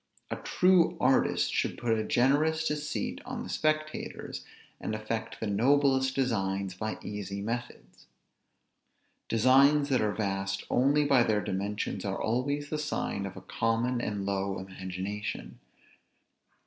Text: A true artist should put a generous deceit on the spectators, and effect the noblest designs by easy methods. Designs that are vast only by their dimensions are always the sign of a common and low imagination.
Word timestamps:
A 0.31 0.35
true 0.35 0.97
artist 0.99 1.53
should 1.53 1.77
put 1.77 1.95
a 1.95 2.03
generous 2.03 2.67
deceit 2.67 3.21
on 3.23 3.43
the 3.43 3.49
spectators, 3.49 4.43
and 4.79 4.95
effect 4.95 5.39
the 5.39 5.45
noblest 5.45 6.15
designs 6.15 6.73
by 6.73 6.97
easy 7.03 7.39
methods. 7.39 8.07
Designs 9.29 9.89
that 9.89 10.01
are 10.01 10.11
vast 10.15 10.63
only 10.71 11.05
by 11.05 11.21
their 11.21 11.39
dimensions 11.43 12.03
are 12.03 12.19
always 12.19 12.71
the 12.71 12.79
sign 12.79 13.27
of 13.27 13.37
a 13.37 13.41
common 13.41 14.01
and 14.01 14.25
low 14.25 14.57
imagination. 14.57 15.59